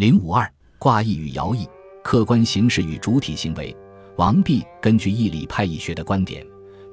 [0.00, 1.68] 零五二卦意与爻意，
[2.02, 3.76] 客观形式与主体行为。
[4.16, 6.42] 王弼根据义理派易学的观点，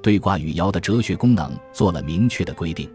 [0.02, 2.86] 对卦与爻的哲学功能做了明确的规定。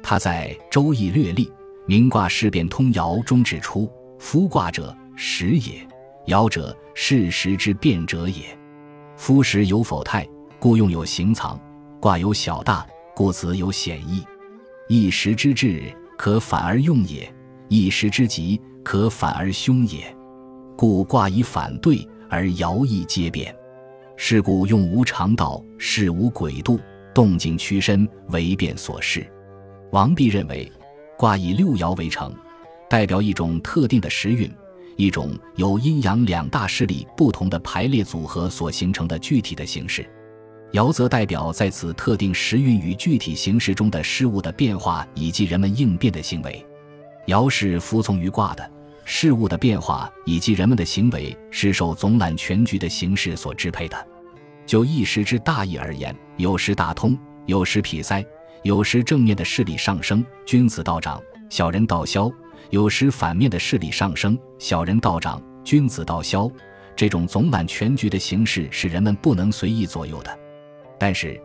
[0.00, 1.46] 他在《周易略历·
[1.88, 3.90] 明卦事变通爻》中指出
[4.20, 5.84] ：“夫卦者，时也；
[6.28, 8.56] 爻者，事时之变者也。
[9.16, 10.24] 夫时有否态，
[10.60, 11.58] 故用有形藏；
[11.98, 14.22] 卦有小大，故辞有显义。
[14.88, 17.28] 一时之至，可反而用也；
[17.68, 20.14] 一时之急，可反而凶也。
[20.76, 23.54] 故卦以反对，而爻易皆变。
[24.16, 26.80] 是故用无常道，事无诡度，
[27.14, 29.26] 动静屈伸，为变所示。”
[29.92, 30.70] 王弼认为，
[31.16, 32.34] 卦以六爻为成，
[32.90, 34.50] 代表一种特定的时运，
[34.96, 40.02] 一种由阴阳两大势力不同的排列组合所形成的具体的形式；
[40.72, 46.64] 爻则代表在此特定时运与具体形式中的事物的变化以及人们应变的行为。
[47.28, 48.70] 爻是服从于卦的，
[49.04, 54.06] 事物的变化以及人们的行为是受总揽全局的形式所支配的。
[54.64, 58.24] 就一时之大义而言，有时大通，有时痞塞。
[58.62, 62.28] 有时正面的势力上升，君子道长，小人道消；
[62.70, 66.50] 有时反面的势力上升，小人道长，君子道消。
[66.96, 70.38] 这种总揽全局的形式是人们不能随意左右的。
[70.98, 71.40] 但是，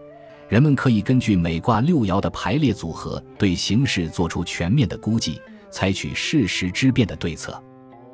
[0.47, 5.39] 人们可以根据每卦六爻的排列组合，对形势做出全面的估计，
[5.73, 7.61] 采取事实之变的对策。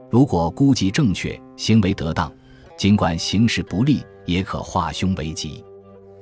[0.10, 2.32] 如果估计正确，行为得当，
[2.78, 5.62] 尽管形势不利，也可化凶为吉。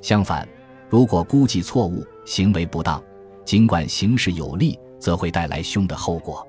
[0.02, 0.46] 相反，
[0.90, 3.00] 如果估计错误，行为不当，
[3.44, 6.44] 尽管形势有利，则会带来凶的后果。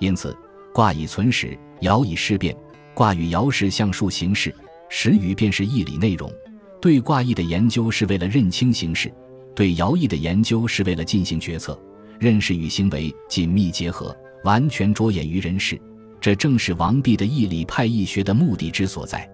[0.00, 0.34] 因此，
[0.72, 2.56] 卦以存实，爻以事变。
[2.94, 4.54] 卦与爻是象数形式，
[4.88, 6.32] 实语便是义理内容。
[6.80, 9.12] 对卦意的研究是为了认清形势，
[9.54, 11.78] 对爻意的研究是为了进行决策。
[12.24, 15.78] 认识与行为紧密结合，完全着眼于人事，
[16.22, 19.28] 这正是王弼的义理派义学的目的之所在。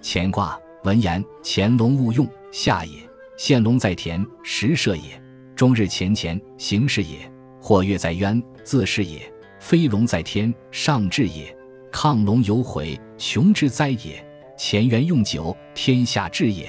[0.00, 2.92] 乾卦文言：乾龙勿用，下也。
[3.36, 5.20] 现龙在田，时设也；
[5.56, 7.28] 终日乾乾，行事也；
[7.60, 9.18] 或月在渊，自是也；
[9.58, 11.52] 飞龙在天，上至也；
[11.90, 14.24] 亢龙有悔，穷之灾也；
[14.56, 16.68] 乾元用九，天下治也。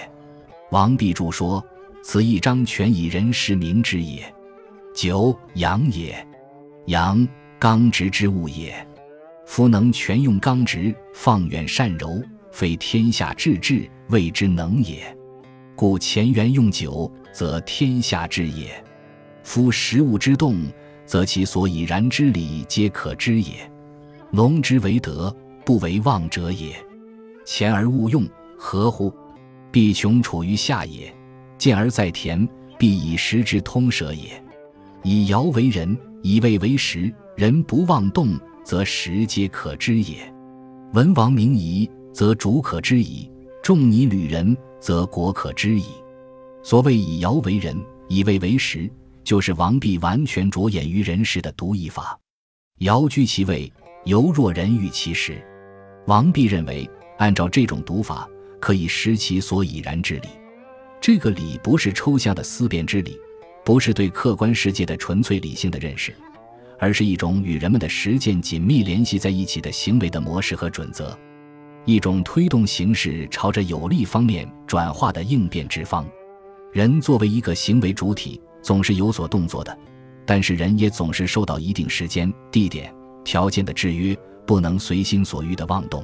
[0.72, 1.63] 王弼注说
[2.03, 4.34] ：“此一章全以人事明之也。
[5.02, 6.28] 九阳也，
[6.88, 7.26] 阳
[7.58, 8.86] 刚直之物也。
[9.46, 12.22] 夫能全用刚直，放远善柔，
[12.52, 15.18] 非天下至治，谓之能也。”
[15.74, 18.84] 故乾元用九，则天下治也。
[19.42, 20.58] 夫食物之动，
[21.06, 23.54] 则其所以然之理，皆可知也。
[24.32, 25.34] 龙之为德，
[25.64, 26.76] 不为妄者也。
[27.46, 28.28] 乾而勿用，
[28.58, 29.14] 何乎？
[29.72, 31.09] 必穷处于下也。
[31.58, 32.46] 见而在田，
[32.78, 34.44] 必以时之通舍也。
[35.04, 40.18] 以爻为人，以位为时，人不妄动，则时皆可知也。
[40.94, 43.30] 文王明夷，则主可知矣。
[43.62, 44.58] 仲尼履人。
[44.82, 45.88] 则国可知矣。
[46.64, 47.78] 所谓以爻为人，
[48.08, 48.90] 以位为时，
[49.26, 52.18] 就是王弼完全着眼于人事的独一法。
[52.80, 53.70] 爻居其位，
[54.06, 55.46] 犹若人遇其时。
[56.08, 58.26] 王弼认为，按照这种读法，
[58.62, 60.30] 可以识其所以然之理。
[61.02, 63.20] 这个理不是抽象的思辨之理，
[63.69, 66.12] 不是对客观世界的纯粹理性的认识，
[66.80, 71.16] 而是一种与人们的实践紧密联系在一起的行为的模式和准则。
[71.85, 76.03] 一种推动形势朝着有利方面转化的应变之方。
[76.74, 79.78] 人作为一个行为主体，总是有所动作的，
[80.25, 82.91] 但是人也总是受到一定时间、地点、
[83.24, 86.03] 条件的制约，不能随心所欲的妄动。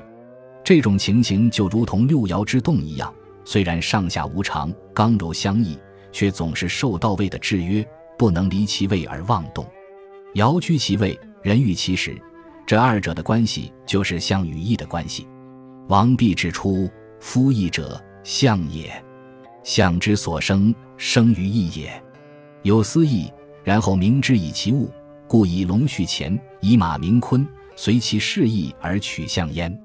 [0.63, 3.11] 这种情形就如同六爻之动一样，
[3.43, 5.75] 虽然上下无常、刚柔相异，
[6.15, 7.85] 却总是受到位的制约，
[8.17, 9.67] 不能离其位而妄动。
[10.35, 12.17] 爻居其位，人与其时，
[12.65, 15.27] 这二者的关系就是相与义的关系。
[15.89, 16.89] 王弼指出
[17.19, 18.89] ：“夫义者，象也。
[19.61, 22.01] 象之所生，生于义也。
[22.63, 23.29] 有思义，
[23.61, 24.89] 然后明之以其物，
[25.27, 29.77] 故以龙续乾，以马明坤，随其示意而取象焉。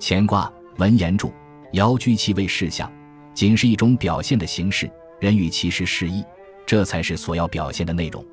[0.00, 1.30] 乾卦文言注：
[1.74, 2.90] 爻居其位事象，
[3.34, 4.90] 仅是一种表现的形式。
[5.20, 6.24] 人与其时示意，
[6.66, 8.24] 这才是所要表现的内容。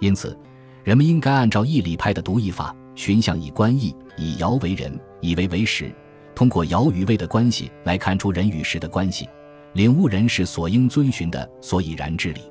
[0.00, 0.36] 因此，
[0.84, 5.92] 人们应该按照义理派的读义法，寻象以观义，以爻为人，以为为实。”
[6.34, 9.28] 通过爻与位的关系来看出人与时的关系，
[9.72, 12.42] 领悟人是所应遵循的所以然之理。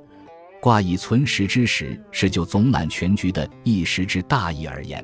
[0.59, 5.01] 卦以存实之时，是就总揽全局的一时之大义而言；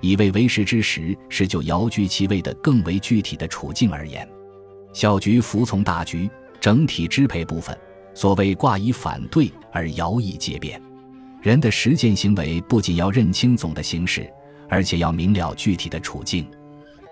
[0.00, 4.26] 以位为时之时，是就爻居其位的更为具体的处境而言。
[4.94, 7.76] 小局服从大局，整体支配部分。
[8.14, 10.80] 所谓卦以反对而爻以皆变。
[11.40, 14.30] 人的实践行为不仅要认清总的形势，
[14.68, 16.46] 而且要明了具体的处境。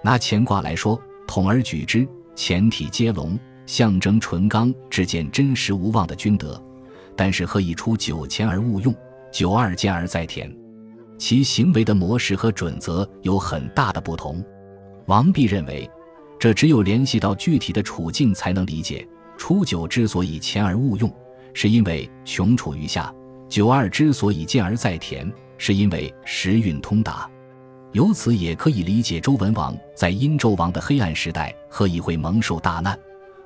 [0.03, 2.07] 拿乾卦来说，统而举之，
[2.37, 6.63] 乾体接龙，象征纯刚，只见真实无妄的君德。
[7.17, 8.95] 但是何以出九乾而勿用，
[9.33, 10.51] 九二见而在田？
[11.19, 14.43] 其行为的模式和准则有很大的不同。
[15.07, 15.91] 王弼认为，
[16.39, 19.07] 这只有联系到具体的处境才能理解。
[19.41, 21.11] 初九之所以乾而勿用，
[21.55, 23.11] 是因为穷处于下；
[23.49, 27.27] 九二之所以见而在田，是因为时运通达。
[27.93, 32.97] 由此也可以理解周文王在殷纣王的黑暗时代何以会蒙受大难，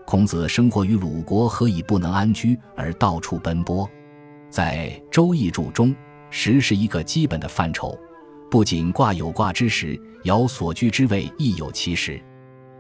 [0.04, 3.88] 孔子生活于鲁国何以不能安居而到处奔波。
[4.50, 5.94] 在《周易》注中。
[6.36, 7.96] 时是一个基本的范畴，
[8.50, 12.20] 不仅卦有卦之时，爻所居之位亦有其时。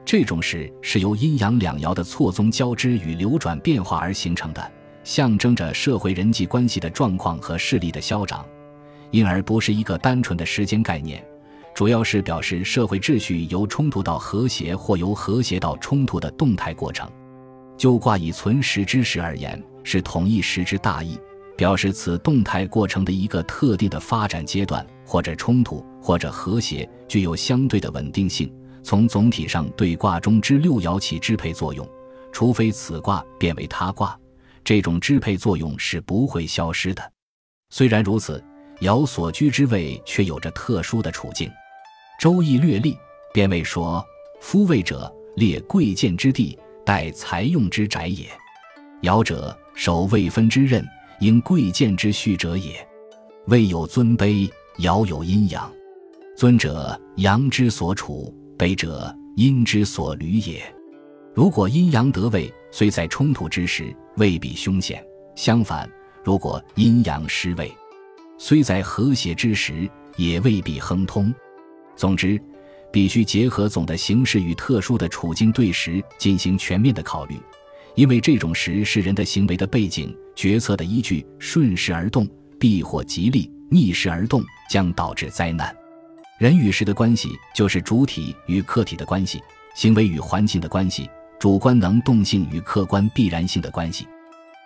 [0.04, 4.72] 这种时是由阴阳两爻的错综交织与流转变化而形成的，
[5.02, 8.44] 象征着社会人际关系的状况和势力的消长，
[9.10, 11.24] 因而不是一个单纯的时间概念，
[11.74, 17.10] 主要是表示社会秩序由冲突到和谐或由和谐到冲突的动态过程。
[17.76, 21.18] 就卦以存时之时而言，是统一时之大义。
[21.56, 28.52] 表示此动态过程的一个特定的发展阶段，或者冲突，或者和谐，具有相对的稳定性。
[28.84, 31.88] 从总体上对卦中之六爻起支配作用，
[32.30, 34.16] 除非此卦变为他卦，
[34.62, 37.12] 这种支配作用是不会消失的。
[37.70, 38.40] 虽然如此，
[38.80, 41.48] 爻所居之位却有着特殊的处境。
[42.20, 42.96] 《周易》略历
[43.32, 44.04] 便谓说
[44.40, 48.26] ：“夫位者，列贵贱之地，待财用之宅也。
[49.02, 50.86] 爻者，守位分之任。”
[51.20, 52.86] 因贵贱之序者也，
[53.46, 55.72] 位有尊卑，爻有阴阳。
[56.36, 60.62] 尊者，阳之所处；北者，阴之所履也。
[61.34, 64.96] 如果阴阳得位，虽在冲突之时未必凶险；
[65.34, 65.90] 相反，
[66.22, 67.72] 如果阴阳失位，
[68.38, 71.34] 虽在和谐之时也未必亨通。
[71.96, 72.40] 总之，
[72.92, 77.36] 必须结合总的形势与特殊的处境对时进行全面的考虑。
[77.96, 82.28] 因为这种时是人的行为的背景、决策的依据，顺势而动
[82.58, 85.74] 必获吉利，逆势而动将导致灾难。
[86.36, 89.40] 人与时的关系就是主体与客体的关系，
[89.76, 91.08] 行为与环境的关系，
[91.38, 94.08] 主观能动性与客观必然性的关系。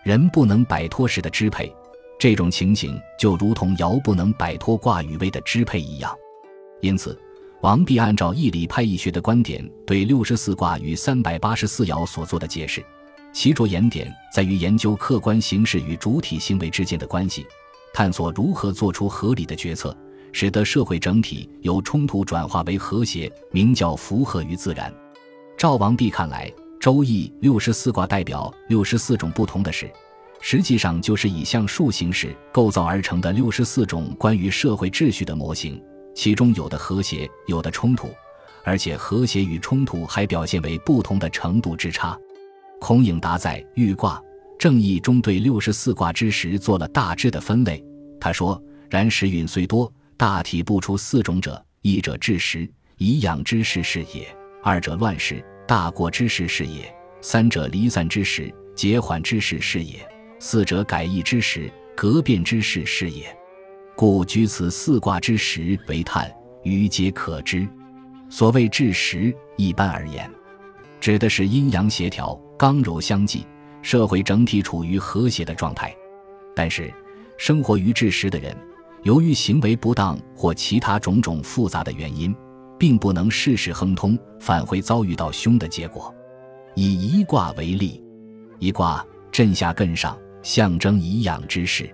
[0.02, 1.70] 人不能摆脱时的支配，
[2.18, 6.10] 这种情形就如同爻不能摆脱卦与位的支配一样。
[6.80, 7.20] 因此，
[7.60, 12.82] 王弼按照义理派易学的观点，对六十四卦与三百八十四爻所做的解释。
[13.30, 17.46] 其着眼点在于研究客观形势与主体行为之间的关系，
[17.92, 19.94] 探索如何做出合理的决策，
[20.32, 24.92] 使得社会整体由冲突转化为和谐，名叫符合于自然。
[25.56, 26.48] 赵王弼看来，
[26.78, 29.90] 《周易》六十四卦代表六十四种不同的事，
[30.40, 35.82] 实际上就是以象数形式构造而成的六十四种关于社会秩序的模型，
[36.14, 38.08] 其中有的和谐，有的冲突，
[38.64, 42.16] 而且和谐与冲突还表现为不同的程度之差。
[42.80, 44.22] 孔颖达在《豫卦
[44.56, 47.84] 正义》中对六十四卦之时做了大致的分类。
[48.20, 54.24] 他说：“然时运虽多，大体不出四种者：一者治时，以养之事是也；
[54.64, 60.00] 二者乱时，大过之事是也；三者离散之时，结缓之事是也；
[60.40, 63.32] 四者改易之时，革变之事是也。
[63.94, 66.28] 故居此四卦之时为叹，
[66.64, 67.68] 余皆可知。
[68.28, 70.28] 所谓治时，一般而言，
[70.98, 73.46] 指的是阴阳协调。”刚柔相济，
[73.82, 75.94] 社会整体处于和谐的状态。
[76.56, 76.92] 但是，
[77.36, 78.52] 生活于治时的人，
[79.08, 82.36] 由于行为不当或其他种种复杂的原因，
[82.78, 86.14] 并不能事事亨通，反会遭遇到凶的结果。
[86.74, 88.04] 以一卦为例，
[88.58, 91.88] 一卦震下艮上，象征颐养之事。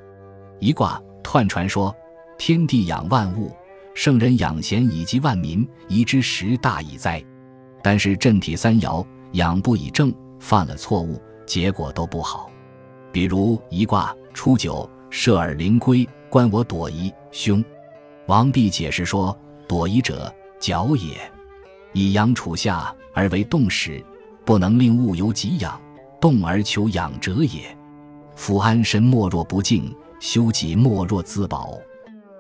[0.58, 1.94] 一卦彖传说，
[2.36, 3.52] 天地养万物，
[3.94, 7.22] 圣人养贤以及万民，宜之时大矣哉。
[7.80, 10.12] 但是震体三爻养不以正。
[10.40, 12.50] 犯了错误，结果都不好。
[13.12, 17.64] 比如一卦初九，射耳灵龟，观我躲夷，凶。
[18.26, 19.38] 王弼解释说：
[19.68, 21.10] 躲夷者，角也。
[21.92, 24.04] 以阳处下而为动时，
[24.44, 25.80] 不能令物由己养，
[26.20, 27.60] 动而求养者也。
[28.34, 31.78] 夫安身莫若不敬，修己莫若自保。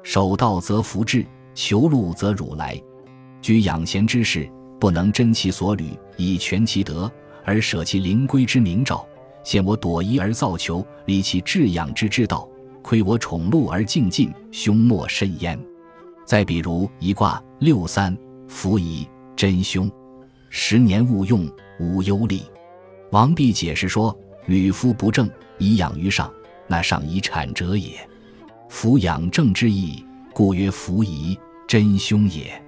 [0.02, 1.24] 守道则福至，
[1.54, 2.76] 求禄则辱来。
[3.40, 7.08] 居养贤之事，不能真其所履，以全其德。
[7.44, 9.06] 而舍其灵龟之名照，
[9.44, 12.48] 现我躲夷而造求，离其至养之之道，
[12.84, 15.58] 亏我宠禄而敬进，凶莫甚焉。
[16.26, 18.14] 再比如一卦六三，
[18.46, 19.90] 伏夷真凶，
[20.50, 21.50] 十年勿用，
[21.80, 22.42] 无忧利。
[23.10, 24.14] 王弼解释说：
[24.46, 26.30] 履夫不正，以养于上，
[26.68, 27.92] 那上以产者也。
[28.68, 32.62] 夫养正之意，故曰伏夷真凶也。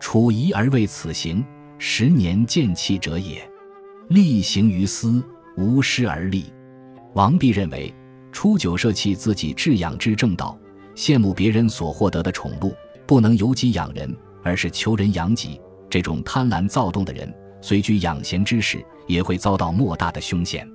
[0.00, 1.44] 处疑而为此行，
[1.76, 3.46] 十年见气者也。
[4.08, 5.22] 力行于斯，
[5.58, 6.46] 无师而立。
[7.12, 7.92] 王弼认为，
[8.32, 10.58] 初九舍弃自己至养之正道，
[10.94, 12.74] 羡慕别人所获得的宠禄，
[13.06, 15.60] 不能由己养人，而是求人养己。
[15.88, 20.68] 这种贪婪躁动的人，虽居养贤之士，也会遭到莫大的凶险。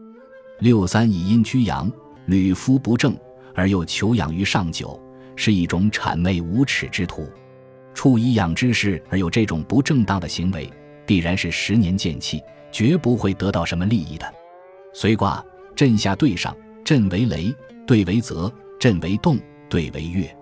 [0.59, 1.91] 六三以阴居阳，
[2.25, 3.17] 屡夫不正，
[3.53, 4.99] 而又求养于上九，
[5.35, 7.27] 是一种谄媚无耻之徒。
[7.93, 10.69] 处以养之事而有这种不正当的行为，
[11.05, 14.25] 必然是十年见气，绝不会得到什么利益的。
[14.93, 15.43] 随卦
[15.73, 16.53] 震下对上，
[16.85, 17.51] 震为雷，
[17.87, 18.47] 对为泽；
[18.79, 20.33] 震为动，对为月。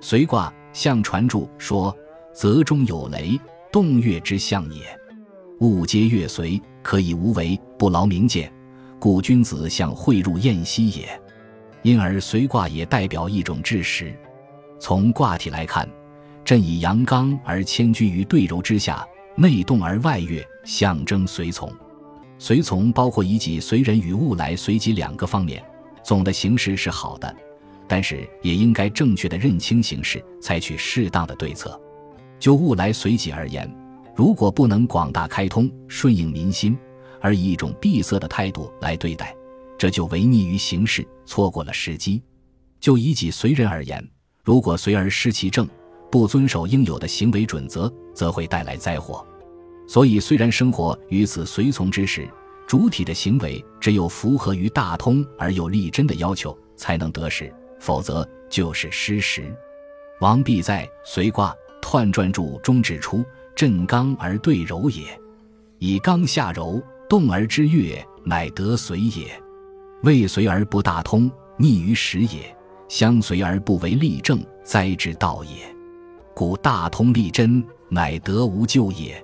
[0.00, 1.94] 随卦象传注说：
[2.32, 3.38] 泽中有雷。
[3.72, 4.82] 动月之象也，
[5.60, 8.52] 物皆月随，可以无为，不劳明鉴，
[8.98, 11.20] 故君子向汇入宴息也。
[11.82, 14.12] 因而随卦也代表一种志识。
[14.80, 15.88] 从卦体来看，
[16.44, 19.06] 震以阳刚而谦居于对柔之下，
[19.36, 21.72] 内动而外悦，象征随从。
[22.36, 25.64] 随从包括以己随人与物来随己两个方面。
[26.02, 27.34] 总的形式是好的，
[27.86, 31.80] 但是也应该正确的认清形势，采取适当的对策。
[32.38, 33.70] 就物来随己而言，
[34.16, 36.76] 如果不能广大开通、顺应民心，
[37.20, 39.36] 而以一种闭塞的态度来对待，
[39.78, 42.22] 这就违逆于形势，错过了时机。
[42.80, 44.02] 就以己随人而言，
[44.42, 45.68] 如果随而失其正，
[46.10, 49.24] 不遵守应有的行为准则，则会带来灾祸。
[49.86, 52.26] 所以，虽然生活于此随从之时，
[52.70, 59.52] 主体的行为只有符合于大通而又立真的要求，才能得时，否则就是失时。
[60.20, 61.52] 王弼在随卦。
[61.82, 63.24] 彖传注中指出
[63.56, 65.18] ：“震刚而对柔也，
[65.80, 69.26] 以刚下柔，动而知悦，乃得随也。
[70.04, 72.54] 未随而不大通，逆于时也；
[72.88, 75.74] 相随而不为立正，灾之道也。
[76.34, 79.20] 故大通立真，乃得无咎也。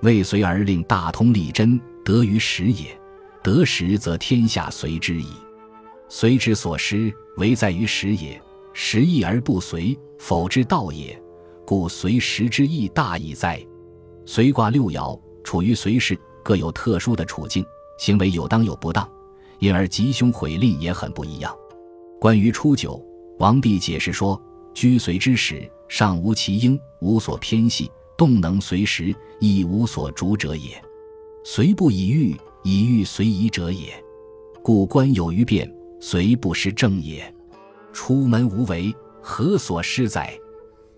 [0.00, 1.78] 未随而令大通立真，
[2.08, 2.98] 得于时也。
[3.42, 5.28] 得时则天下随之矣。
[6.08, 8.40] 随之所失，唯在于时也。
[8.72, 11.22] 时易而不随，否之道也。”
[11.66, 13.62] 故随时之意大矣哉！
[14.24, 17.62] 随卦六爻处于随时，各有特殊的处境，
[17.98, 19.06] 行为有当有不当，
[19.58, 21.54] 因而吉凶毁吝也很不一样。
[22.18, 22.98] 关于初九，
[23.38, 24.40] 王弼解释说：
[24.72, 30.82] 居随之时，上无其应，无所偏系，动能随时，亦无所逐者也。
[31.44, 33.92] 随不以欲，以欲随宜者也。
[34.62, 37.32] 故官有余变，随不失正也。
[37.92, 40.32] 出门无为，何所失哉？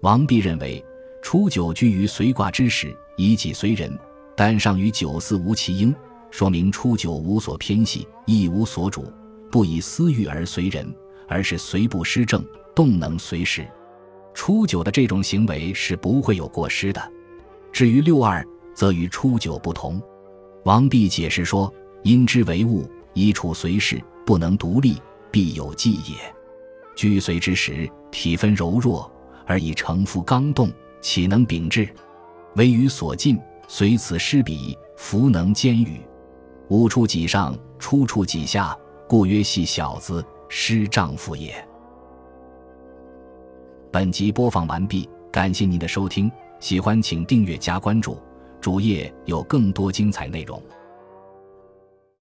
[0.01, 0.85] 王弼认为，
[1.23, 3.97] 初九居于随卦之时，以己随人，
[4.37, 5.95] 但上于九四无其应，
[6.31, 9.05] 说明初九无所偏系，亦无所主，
[9.51, 10.93] 不以私欲而随人，
[11.29, 12.45] 而是随不失正，
[12.75, 13.67] 动能随时。
[14.35, 17.13] 初九的这种行为是不会有过失的。
[17.73, 18.45] 至于六二，
[18.75, 20.03] 则与初九不同。
[20.65, 24.97] 王弼解释说：“因之为物，以处随事，不能独立，
[25.31, 26.17] 必有忌也。
[26.95, 29.11] 居随之时，体分柔弱。”
[29.47, 31.89] 而以承负刚动，岂能秉志？
[32.55, 33.37] 唯于所尽，
[33.67, 36.01] 随此失彼，弗能兼与。
[36.69, 41.53] 吾处己上，出处己下，故曰系小子，失丈夫也。
[43.91, 48.17] 本集播放完毕，感谢您的收听，喜欢请订阅加关注，
[48.61, 50.63] 主页有更多精彩内容。